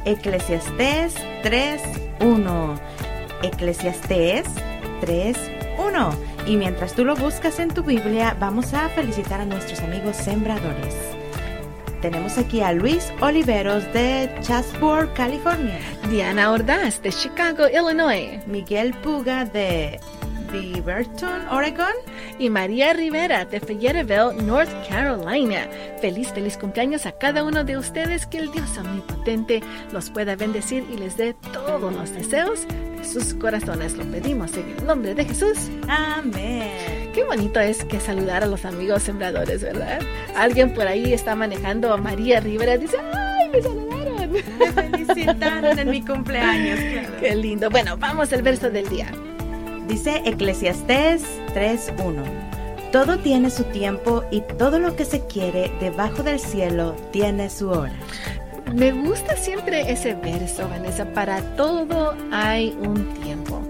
Eclesiastés 0.04 1.14
3.1. 1.44 2.78
Eclesiastés 3.42 4.44
3.1. 5.00 6.14
Y 6.47 6.59
mientras 6.59 6.92
tú 6.92 7.06
lo 7.06 7.16
buscas 7.16 7.59
en 7.59 7.71
tu 7.71 7.83
Biblia, 7.83 8.37
vamos 8.38 8.75
a 8.75 8.90
felicitar 8.90 9.40
a 9.40 9.47
nuestros 9.47 9.80
amigos 9.80 10.14
sembradores. 10.16 11.13
Tenemos 12.04 12.37
aquí 12.37 12.61
a 12.61 12.70
Luis 12.70 13.11
Oliveros 13.23 13.90
de 13.94 14.28
Chatsworth, 14.42 15.14
California. 15.14 15.80
Diana 16.11 16.52
Ordaz 16.52 17.00
de 17.00 17.11
Chicago, 17.11 17.64
Illinois. 17.66 18.46
Miguel 18.46 18.92
Puga 19.02 19.46
de 19.46 19.99
Beaverton, 20.54 21.49
Oregon. 21.50 21.92
Y 22.38 22.49
María 22.49 22.92
Rivera 22.92 23.44
de 23.44 23.58
Fayetteville, 23.58 24.40
North 24.44 24.70
Carolina. 24.88 25.68
Feliz, 26.00 26.28
feliz 26.32 26.56
cumpleaños 26.56 27.06
a 27.06 27.12
cada 27.12 27.42
uno 27.42 27.64
de 27.64 27.76
ustedes. 27.76 28.26
Que 28.26 28.38
el 28.38 28.52
Dios 28.52 28.78
omnipotente 28.78 29.62
los 29.92 30.11
pueda 30.11 30.37
bendecir 30.37 30.84
y 30.92 30.96
les 30.96 31.16
dé 31.16 31.34
todos 31.52 31.92
los 31.92 32.12
deseos 32.12 32.66
de 32.68 33.04
sus 33.04 33.34
corazones. 33.34 33.96
Lo 33.96 34.04
pedimos 34.04 34.56
en 34.56 34.70
el 34.78 34.87
nombre 34.87 35.14
de 35.14 35.25
Jesús. 35.25 35.58
Amén. 35.88 37.11
Qué 37.12 37.25
bonito 37.25 37.58
es 37.58 37.84
que 37.84 37.99
saludar 37.99 38.44
a 38.44 38.46
los 38.46 38.64
amigos 38.64 39.02
sembradores, 39.02 39.62
¿verdad? 39.62 40.00
Alguien 40.37 40.73
por 40.73 40.87
ahí 40.87 41.12
está 41.12 41.34
manejando 41.34 41.92
a 41.92 41.96
María 41.96 42.40
Rivera. 42.40 42.76
Dice, 42.76 42.96
¡ay, 43.12 43.49
me 43.50 43.62
saludaron! 43.62 44.32
Me 44.58 44.73
felicitaron 44.73 45.78
en 45.78 45.90
mi 45.90 46.04
cumpleaños. 46.04 46.78
claro. 46.78 47.16
Qué 47.20 47.34
lindo. 47.34 47.70
Bueno, 47.70 47.96
vamos 47.96 48.32
al 48.32 48.42
verso 48.42 48.70
del 48.70 48.88
día. 48.88 49.08
Dice 49.88 50.23
Eclesiastés 50.25 51.23
3.1. 51.55 52.23
Todo 52.91 53.19
tiene 53.19 53.50
su 53.50 53.64
tiempo 53.64 54.25
y 54.31 54.41
todo 54.41 54.79
lo 54.79 54.95
que 54.97 55.05
se 55.05 55.26
quiere 55.26 55.71
debajo 55.81 56.23
del 56.23 56.38
cielo 56.38 56.95
tiene 57.11 57.50
su 57.50 57.69
hora. 57.71 57.93
Me 58.73 58.93
gusta 58.93 59.37
siempre 59.37 59.91
ese 59.93 60.14
verso, 60.14 60.69
Vanessa. 60.69 61.05
Para 61.07 61.41
todo 61.57 62.14
hay 62.33 62.76
un 62.81 63.05
tiempo. 63.23 63.61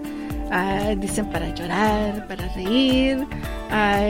Ah, 0.51 0.95
dicen 0.97 1.27
para 1.31 1.49
llorar, 1.55 2.27
para 2.29 2.47
reír, 2.55 3.27
ah, 3.71 4.03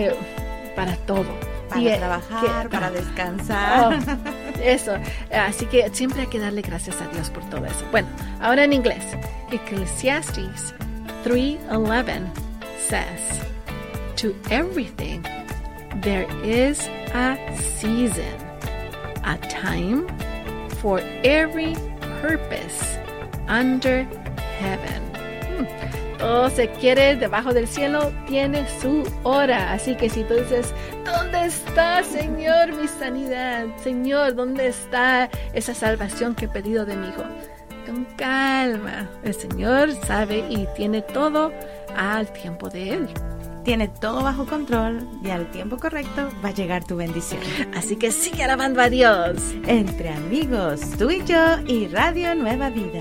para 0.76 0.96
todo. 1.06 1.24
Para 1.70 1.80
Y, 1.80 1.88
eh, 1.88 1.96
trabajar, 1.96 2.62
que- 2.64 2.68
para 2.68 2.90
descansar. 2.90 3.94
Oh, 3.94 4.60
eso. 4.62 4.92
Así 5.32 5.64
que 5.66 5.88
siempre 5.92 6.22
hay 6.22 6.26
que 6.26 6.38
darle 6.38 6.60
gracias 6.60 7.00
a 7.00 7.06
Dios 7.08 7.30
por 7.30 7.48
todo 7.48 7.64
eso. 7.64 7.84
Bueno, 7.90 8.08
ahora 8.40 8.64
en 8.64 8.72
inglés. 8.74 9.04
Ecclesiastes 9.50 10.74
3:11 11.24 12.28
says, 12.78 13.40
To 14.16 14.36
everything 14.50 15.24
there 16.02 16.28
is 16.44 16.86
a 17.14 17.38
season, 17.56 18.36
a 19.24 19.38
time 19.48 20.06
for 20.82 21.00
every 21.24 21.74
purpose 22.20 22.98
under 23.48 24.04
heaven. 24.60 25.02
Hmm. 25.48 26.18
Todo 26.18 26.50
se 26.50 26.68
quiere 26.68 27.16
debajo 27.16 27.54
del 27.54 27.68
cielo, 27.68 28.12
tiene 28.26 28.66
su 28.80 29.02
hora. 29.22 29.72
Así 29.72 29.96
que 29.96 30.10
si 30.10 30.24
tú 30.24 30.34
dices, 30.34 30.74
¿dónde 31.04 31.46
está, 31.46 32.02
Señor, 32.04 32.72
mi 32.72 32.86
sanidad? 32.86 33.66
Señor, 33.82 34.34
¿dónde 34.34 34.68
está 34.68 35.30
esa 35.54 35.74
salvación 35.74 36.34
que 36.34 36.44
he 36.44 36.48
pedido 36.48 36.84
de 36.84 36.96
mi 36.96 37.08
hijo? 37.08 37.24
Con 37.86 38.04
calma. 38.16 39.08
El 39.22 39.34
Señor 39.34 39.92
sabe 40.06 40.44
y 40.48 40.66
tiene 40.76 41.02
todo 41.02 41.52
al 41.96 42.32
tiempo 42.32 42.70
de 42.70 42.94
Él. 42.94 43.08
Tiene 43.64 43.88
todo 43.88 44.22
bajo 44.22 44.44
control 44.46 45.06
y 45.22 45.30
al 45.30 45.50
tiempo 45.50 45.78
correcto 45.78 46.28
va 46.44 46.50
a 46.50 46.54
llegar 46.54 46.84
tu 46.84 46.96
bendición. 46.96 47.40
Así 47.74 47.96
que 47.96 48.10
sigue 48.10 48.44
alabando 48.44 48.80
a 48.80 48.90
Dios. 48.90 49.36
Entre 49.66 50.10
amigos, 50.10 50.80
tú 50.98 51.10
y 51.10 51.24
yo 51.24 51.58
y 51.66 51.88
Radio 51.88 52.34
Nueva 52.34 52.70
Vida. 52.70 53.00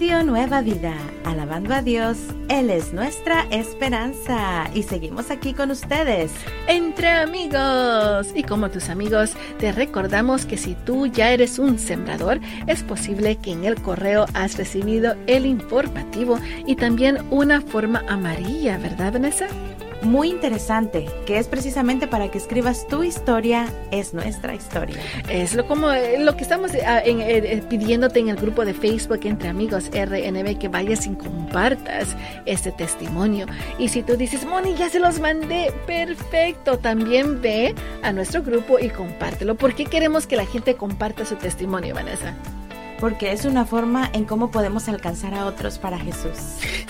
Nueva 0.00 0.62
Vida, 0.62 0.94
alabando 1.26 1.74
a 1.74 1.82
Dios, 1.82 2.16
Él 2.48 2.70
es 2.70 2.94
nuestra 2.94 3.46
esperanza 3.50 4.70
y 4.72 4.82
seguimos 4.82 5.30
aquí 5.30 5.52
con 5.52 5.70
ustedes. 5.70 6.32
Entre 6.68 7.06
amigos. 7.06 8.28
Y 8.34 8.42
como 8.42 8.70
tus 8.70 8.88
amigos, 8.88 9.34
te 9.58 9.72
recordamos 9.72 10.46
que 10.46 10.56
si 10.56 10.74
tú 10.74 11.06
ya 11.06 11.32
eres 11.32 11.58
un 11.58 11.78
sembrador, 11.78 12.40
es 12.66 12.82
posible 12.82 13.36
que 13.36 13.52
en 13.52 13.66
el 13.66 13.74
correo 13.82 14.24
has 14.32 14.56
recibido 14.56 15.16
el 15.26 15.44
informativo 15.44 16.38
y 16.66 16.76
también 16.76 17.18
una 17.30 17.60
forma 17.60 18.02
amarilla, 18.08 18.78
¿verdad 18.78 19.12
Vanessa? 19.12 19.48
Muy 20.02 20.30
interesante, 20.30 21.06
que 21.26 21.38
es 21.38 21.46
precisamente 21.48 22.06
para 22.06 22.30
que 22.30 22.38
escribas 22.38 22.86
tu 22.86 23.02
historia, 23.02 23.66
es 23.90 24.14
nuestra 24.14 24.54
historia. 24.54 24.96
Es 25.28 25.54
lo, 25.54 25.66
como, 25.66 25.90
eh, 25.90 26.18
lo 26.18 26.36
que 26.36 26.42
estamos 26.42 26.74
eh, 26.74 26.80
eh, 27.04 27.62
pidiéndote 27.68 28.20
en 28.20 28.28
el 28.28 28.36
grupo 28.36 28.64
de 28.64 28.74
Facebook 28.74 29.20
entre 29.24 29.48
amigos 29.48 29.90
RNB, 29.92 30.58
que 30.58 30.68
vayas 30.68 31.06
y 31.06 31.10
compartas 31.10 32.16
este 32.46 32.72
testimonio. 32.72 33.46
Y 33.78 33.88
si 33.88 34.02
tú 34.02 34.16
dices, 34.16 34.44
Moni, 34.44 34.74
ya 34.74 34.88
se 34.88 35.00
los 35.00 35.20
mandé, 35.20 35.72
perfecto, 35.86 36.78
también 36.78 37.40
ve 37.40 37.74
a 38.02 38.12
nuestro 38.12 38.42
grupo 38.42 38.78
y 38.78 38.88
compártelo. 38.88 39.54
¿Por 39.56 39.74
qué 39.74 39.84
queremos 39.84 40.26
que 40.26 40.36
la 40.36 40.46
gente 40.46 40.74
comparta 40.74 41.24
su 41.24 41.36
testimonio, 41.36 41.94
Vanessa? 41.94 42.34
porque 43.00 43.32
es 43.32 43.46
una 43.46 43.64
forma 43.64 44.10
en 44.12 44.26
cómo 44.26 44.50
podemos 44.50 44.88
alcanzar 44.88 45.34
a 45.34 45.46
otros 45.46 45.78
para 45.78 45.98
Jesús. 45.98 46.36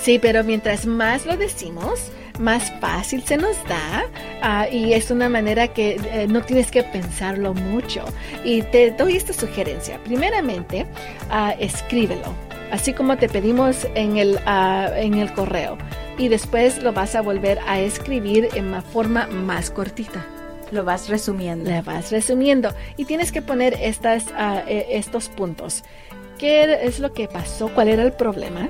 Sí, 0.03 0.19
pero 0.19 0.43
mientras 0.43 0.85
más 0.85 1.25
lo 1.25 1.37
decimos, 1.37 2.11
más 2.41 2.73
fácil 2.81 3.23
se 3.23 3.37
nos 3.37 3.57
da 3.69 4.05
ah, 4.43 4.69
y 4.69 4.95
es 4.95 5.11
una 5.11 5.29
manera 5.29 5.69
que 5.69 6.01
eh, 6.13 6.27
no 6.29 6.43
tienes 6.43 6.71
que 6.71 6.83
pensarlo 6.83 7.55
mucho. 7.55 8.05
Y 8.45 8.63
te 8.63 8.91
doy 8.91 9.17
esta 9.17 9.33
sugerencia. 9.33 10.03
Primeramente, 10.05 10.87
uh, 11.31 11.53
escríbelo, 11.61 12.35
así 12.73 12.93
como 12.93 13.17
te 13.17 13.29
pedimos 13.29 13.87
en 13.95 14.17
el, 14.17 14.37
uh, 14.47 14.95
en 14.97 15.15
el 15.15 15.33
correo. 15.33 15.77
Y 16.19 16.29
después 16.29 16.83
lo 16.83 16.93
vas 16.93 17.15
a 17.15 17.23
volver 17.23 17.59
a 17.67 17.81
escribir 17.81 18.49
en 18.55 18.67
una 18.67 18.83
forma 18.83 19.27
más 19.27 19.71
cortita. 19.71 20.27
Lo 20.71 20.85
vas 20.85 21.09
resumiendo. 21.09 21.71
Lo 21.71 21.83
vas 21.83 22.11
resumiendo. 22.11 22.73
Y 22.97 23.05
tienes 23.05 23.33
que 23.33 23.43
poner 23.43 23.75
estas, 23.81 24.27
e, 24.69 24.87
estos 24.91 25.29
puntos. 25.29 25.83
¿Qué 26.39 26.85
es 26.85 27.01
lo 27.01 27.13
que 27.13 27.27
pasó? 27.27 27.69
¿Cuál 27.69 27.89
era 27.89 28.03
el 28.03 28.13
problema? 28.13 28.69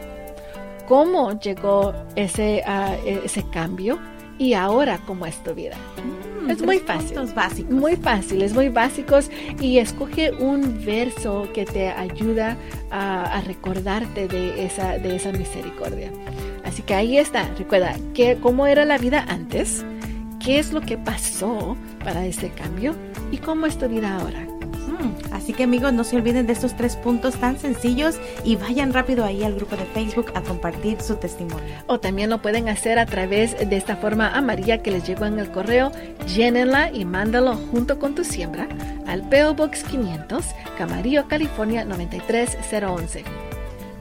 Cómo 0.91 1.39
llegó 1.39 1.95
ese, 2.17 2.65
ese 3.07 3.45
cambio 3.53 4.01
y 4.39 4.55
ahora 4.55 4.99
cómo 5.07 5.25
es 5.25 5.41
tu 5.45 5.55
vida. 5.55 5.77
Mm, 6.43 6.51
es 6.51 6.63
muy 6.63 6.81
fácil. 6.81 7.17
Básicos. 7.33 7.73
Muy 7.73 7.95
fácil, 7.95 8.43
es 8.43 8.53
muy 8.55 8.71
básicos 8.71 9.31
y 9.61 9.79
escoge 9.79 10.33
un 10.33 10.85
verso 10.85 11.47
que 11.55 11.65
te 11.65 11.91
ayuda 11.91 12.57
a, 12.91 13.41
recordarte 13.47 14.27
de 14.27 14.65
esa, 14.65 14.99
de 14.99 15.15
esa 15.15 15.31
misericordia. 15.31 16.11
Así 16.65 16.83
que 16.83 16.95
ahí 16.95 17.19
está, 17.19 17.49
recuerda 17.57 17.95
que, 18.13 18.39
cómo 18.43 18.67
era 18.67 18.85
la 18.85 18.99
vida 18.99 19.25
antes, 19.29 19.85
qué 20.45 20.59
es 20.59 20.73
lo 20.73 20.81
que 20.81 20.99
pasó 20.99 21.77
para 22.03 22.27
ese 22.27 22.49
cambio 22.49 22.97
y 23.31 23.39
cómo 23.39 23.67
es 23.67 23.79
tu 23.79 23.89
vida 23.89 24.17
ahora. 24.17 24.50
Así 25.41 25.55
que 25.55 25.65
amigos, 25.65 25.95
no 25.95 26.05
se 26.05 26.17
olviden 26.17 26.47
de 26.47 26.53
estos 26.53 26.77
tres 26.77 26.97
puntos 26.97 27.37
tan 27.37 27.59
sencillos 27.59 28.17
y 28.45 28.57
vayan 28.57 28.93
rápido 28.93 29.25
ahí 29.25 29.43
al 29.43 29.55
grupo 29.55 29.75
de 29.75 29.87
Facebook 29.87 30.27
a 30.35 30.43
compartir 30.43 31.01
su 31.01 31.17
testimonio. 31.17 31.77
O 31.87 31.99
también 31.99 32.29
lo 32.29 32.43
pueden 32.43 32.69
hacer 32.69 32.99
a 32.99 33.07
través 33.07 33.57
de 33.59 33.75
esta 33.75 33.97
forma 33.97 34.37
amarilla 34.37 34.83
que 34.83 34.91
les 34.91 35.07
llegó 35.07 35.25
en 35.25 35.39
el 35.39 35.51
correo. 35.51 35.93
Llénenla 36.27 36.93
y 36.93 37.07
mándalo 37.07 37.57
junto 37.71 37.99
con 37.99 38.15
tu 38.15 38.23
siembra 38.23 38.69
al 39.07 39.27
PO 39.31 39.55
Box 39.55 39.83
500, 39.85 40.45
Camarillo, 40.77 41.27
California 41.27 41.87
93011. 41.87 43.50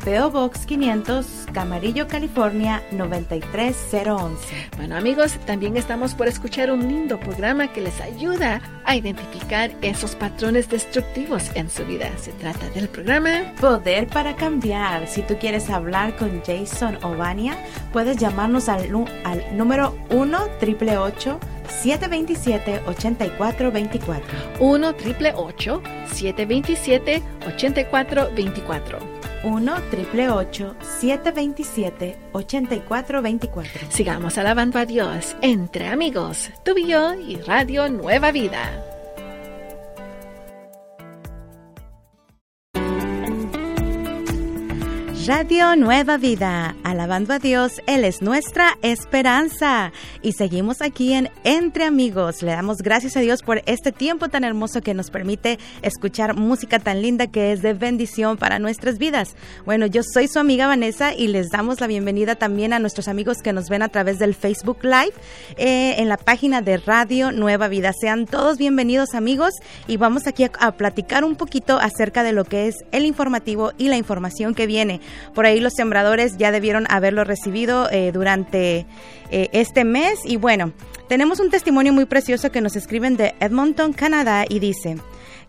PO 0.04 0.32
Box 0.32 0.66
500, 0.66 1.26
Camarillo, 1.54 2.08
California 2.08 2.82
93011. 2.92 4.70
Bueno 4.78 4.96
amigos, 4.96 5.34
también 5.46 5.78
estamos 5.78 6.14
por 6.14 6.28
escuchar 6.28 6.72
un 6.72 6.88
lindo 6.88 7.20
programa 7.20 7.72
que 7.72 7.82
les 7.82 8.00
ayuda 8.02 8.62
a 8.86 8.96
identificar 8.96 9.72
esos 9.82 10.16
patrones 10.16 10.70
destructivos 10.70 11.52
en 11.56 11.70
su 11.70 11.86
vida. 11.86 12.10
Se 12.18 12.32
trata 12.32 12.70
del 12.70 12.88
programa 12.88 13.54
Poder 13.60 14.08
para 14.08 14.36
Cambiar. 14.36 15.08
Si 15.08 15.22
tú 15.22 15.36
quieres 15.40 15.70
hablar 15.70 16.16
con 16.16 16.42
Jason 16.44 16.98
Ovania, 17.04 17.58
puedes 17.92 18.18
llamarnos 18.18 18.70
al, 18.70 18.90
al 19.26 19.58
número 19.58 19.96
1 20.10 20.30
888 20.60 21.40
727 21.70 22.82
8424 22.88 24.24
1 24.60 24.88
888 24.90 25.82
727 26.12 27.24
8424 27.48 29.20
1 29.44 29.74
727 30.82 32.18
8424 32.34 33.92
Sigamos 33.92 34.38
alabando 34.38 34.80
a 34.80 34.86
Dios 34.86 35.36
entre 35.42 35.88
amigos, 35.88 36.52
tú 36.64 36.78
y 36.78 36.88
yo 36.88 37.14
y 37.14 37.38
Radio 37.38 37.90
Nueva 37.90 38.32
Vida. 38.32 38.99
Radio 45.30 45.76
Nueva 45.76 46.18
Vida, 46.18 46.76
alabando 46.84 47.36
a 47.36 47.38
Dios, 47.38 47.84
Él 47.86 48.04
es 48.04 48.24
nuestra 48.24 48.80
esperanza. 48.82 49.92
Y 50.24 50.32
seguimos 50.32 50.82
aquí 50.82 51.14
en 51.14 51.30
Entre 51.44 51.84
Amigos. 51.84 52.42
Le 52.42 52.54
damos 52.54 52.78
gracias 52.78 53.16
a 53.16 53.20
Dios 53.20 53.44
por 53.44 53.62
este 53.68 53.92
tiempo 53.92 54.30
tan 54.30 54.44
hermoso 54.44 54.82
que 54.82 54.96
nos 54.96 55.12
permite 55.12 55.60
escuchar 55.84 56.36
música 56.36 56.80
tan 56.80 57.04
linda 57.04 57.28
que 57.28 57.52
es 57.52 57.62
de 57.62 57.76
bendición 57.76 58.38
para 58.38 58.58
nuestras 58.58 58.98
vidas. 58.98 59.36
Bueno, 59.68 59.86
yo 59.86 60.02
soy 60.02 60.28
su 60.28 60.40
amiga 60.40 60.66
Vanessa 60.66 61.14
y 61.14 61.28
les 61.28 61.52
damos 61.52 61.80
la 61.80 61.86
bienvenida 61.86 62.34
también 62.34 62.74
a 62.74 62.80
nuestros 62.80 63.08
amigos 63.08 63.44
que 63.44 63.54
nos 63.54 63.70
ven 63.70 63.84
a 63.84 63.90
través 63.90 64.18
del 64.18 64.34
Facebook 64.34 64.80
Live 64.82 65.14
eh, 65.58 65.94
en 66.00 66.10
la 66.10 66.18
página 66.18 66.64
de 66.64 66.78
Radio 66.78 67.32
Nueva 67.32 67.68
Vida. 67.68 67.94
Sean 67.94 68.26
todos 68.26 68.58
bienvenidos 68.58 69.14
amigos 69.14 69.54
y 69.86 69.98
vamos 69.98 70.26
aquí 70.26 70.46
a 70.60 70.72
platicar 70.72 71.24
un 71.24 71.36
poquito 71.36 71.78
acerca 71.78 72.24
de 72.24 72.32
lo 72.32 72.46
que 72.46 72.68
es 72.68 72.78
el 72.92 73.06
informativo 73.06 73.74
y 73.78 73.90
la 73.90 73.98
información 73.98 74.56
que 74.56 74.66
viene. 74.66 75.02
Por 75.34 75.46
ahí 75.46 75.60
los 75.60 75.74
sembradores 75.74 76.38
ya 76.38 76.52
debieron 76.52 76.86
haberlo 76.90 77.24
recibido 77.24 77.90
eh, 77.92 78.12
durante 78.12 78.86
eh, 79.32 79.50
este 79.52 79.84
mes. 79.84 80.20
Y 80.24 80.38
bueno, 80.38 80.74
tenemos 81.08 81.40
un 81.40 81.50
testimonio 81.50 81.94
muy 81.94 82.06
precioso 82.06 82.52
que 82.52 82.62
nos 82.62 82.76
escriben 82.76 83.18
de 83.18 83.36
Edmonton, 83.40 83.94
Canadá, 83.94 84.46
y 84.48 84.60
dice, 84.60 84.98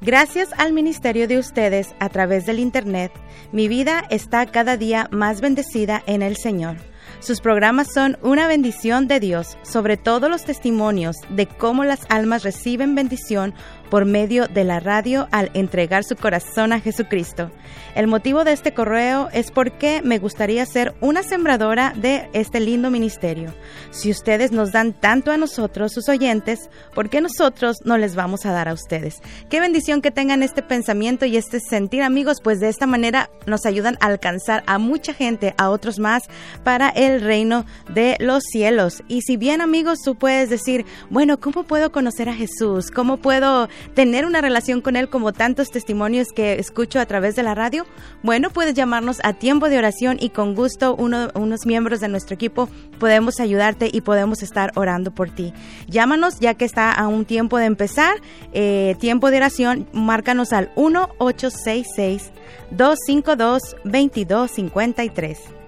Gracias 0.02 0.48
al 0.56 0.72
ministerio 0.72 1.28
de 1.28 1.38
ustedes 1.38 1.94
a 1.98 2.08
través 2.08 2.46
del 2.46 2.58
Internet, 2.58 3.12
mi 3.52 3.68
vida 3.68 4.02
está 4.08 4.46
cada 4.46 4.78
día 4.78 5.08
más 5.10 5.42
bendecida 5.42 6.02
en 6.06 6.22
el 6.22 6.38
Señor. 6.38 6.78
Sus 7.20 7.42
programas 7.42 7.92
son 7.92 8.16
una 8.22 8.46
bendición 8.46 9.08
de 9.08 9.20
Dios, 9.20 9.58
sobre 9.60 9.98
todo 9.98 10.30
los 10.30 10.44
testimonios 10.44 11.16
de 11.28 11.46
cómo 11.46 11.84
las 11.84 12.00
almas 12.08 12.44
reciben 12.44 12.94
bendición 12.94 13.52
por 13.90 14.04
medio 14.04 14.46
de 14.46 14.64
la 14.64 14.80
radio 14.80 15.28
al 15.32 15.50
entregar 15.54 16.04
su 16.04 16.16
corazón 16.16 16.72
a 16.72 16.80
Jesucristo. 16.80 17.50
El 17.94 18.06
motivo 18.06 18.44
de 18.44 18.52
este 18.52 18.72
correo 18.72 19.28
es 19.32 19.50
porque 19.50 20.00
me 20.02 20.18
gustaría 20.18 20.64
ser 20.64 20.94
una 21.00 21.22
sembradora 21.22 21.92
de 21.96 22.28
este 22.32 22.60
lindo 22.60 22.90
ministerio. 22.90 23.52
Si 23.90 24.10
ustedes 24.10 24.52
nos 24.52 24.70
dan 24.72 24.92
tanto 24.92 25.32
a 25.32 25.36
nosotros, 25.36 25.92
sus 25.92 26.08
oyentes, 26.08 26.70
¿por 26.94 27.10
qué 27.10 27.20
nosotros 27.20 27.78
no 27.84 27.98
les 27.98 28.14
vamos 28.14 28.46
a 28.46 28.52
dar 28.52 28.68
a 28.68 28.72
ustedes? 28.72 29.16
Qué 29.48 29.60
bendición 29.60 30.02
que 30.02 30.12
tengan 30.12 30.42
este 30.42 30.62
pensamiento 30.62 31.26
y 31.26 31.36
este 31.36 31.58
sentir, 31.58 32.02
amigos, 32.02 32.38
pues 32.42 32.60
de 32.60 32.68
esta 32.68 32.86
manera 32.86 33.28
nos 33.46 33.66
ayudan 33.66 33.96
a 34.00 34.06
alcanzar 34.06 34.62
a 34.66 34.78
mucha 34.78 35.12
gente, 35.12 35.54
a 35.58 35.70
otros 35.70 35.98
más, 35.98 36.24
para 36.62 36.90
el 36.90 37.20
reino 37.20 37.66
de 37.92 38.16
los 38.20 38.44
cielos. 38.44 39.02
Y 39.08 39.22
si 39.22 39.36
bien, 39.36 39.60
amigos, 39.60 39.98
tú 40.04 40.14
puedes 40.14 40.48
decir, 40.48 40.86
bueno, 41.10 41.40
¿cómo 41.40 41.64
puedo 41.64 41.90
conocer 41.90 42.28
a 42.28 42.34
Jesús? 42.34 42.90
¿Cómo 42.90 43.16
puedo 43.16 43.68
tener 43.94 44.24
una 44.24 44.40
relación 44.40 44.80
con 44.80 44.96
Él 44.96 45.08
como 45.08 45.32
tantos 45.32 45.70
testimonios 45.70 46.28
que 46.34 46.54
escucho 46.54 47.00
a 47.00 47.06
través 47.06 47.36
de 47.36 47.42
la 47.42 47.54
radio, 47.54 47.86
bueno, 48.22 48.50
puedes 48.50 48.74
llamarnos 48.74 49.18
a 49.24 49.34
tiempo 49.34 49.68
de 49.68 49.78
oración 49.78 50.16
y 50.20 50.30
con 50.30 50.54
gusto 50.54 50.94
unos 50.96 51.66
miembros 51.66 52.00
de 52.00 52.08
nuestro 52.08 52.34
equipo 52.34 52.68
podemos 52.98 53.40
ayudarte 53.40 53.90
y 53.92 54.00
podemos 54.00 54.42
estar 54.42 54.72
orando 54.76 55.12
por 55.12 55.30
ti. 55.30 55.52
Llámanos 55.86 56.40
ya 56.40 56.54
que 56.54 56.64
está 56.64 56.92
a 56.92 57.08
un 57.08 57.24
tiempo 57.24 57.58
de 57.58 57.66
empezar. 57.66 58.16
Eh, 58.52 58.96
tiempo 59.00 59.30
de 59.30 59.38
oración, 59.38 59.88
márcanos 59.92 60.52
al 60.52 60.70
1 60.76 61.10
866 61.18 62.30
252 62.70 63.76
2253 63.84 65.59